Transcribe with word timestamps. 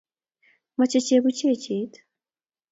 Mache 0.77 0.99
chebuchechet 1.05 1.93